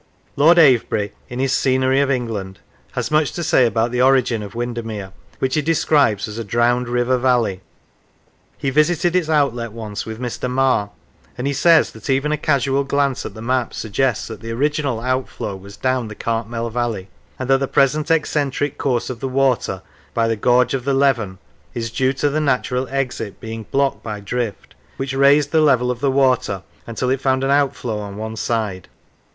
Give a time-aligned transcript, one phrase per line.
[0.35, 2.57] Lord Avebury, in his" Scenery of England,"
[2.93, 6.43] has much to say about the origin of Winder mere, which he describes as a"
[6.53, 7.61] drowned river valley."
[8.57, 10.49] He visited its outlet once with Mr.
[10.49, 10.89] Marr,
[11.37, 14.99] and he says that even a casual glance at the map suggests that the original
[15.01, 17.07] outflow was down the Cartmel Valley,
[17.37, 19.83] and that the present eccentric course of the water
[20.15, 21.37] by the gorge of the Leven
[21.75, 25.99] is due to the natural exit being blocked by drift, which raised the level of
[25.99, 28.87] the water until it found an outflow on one side.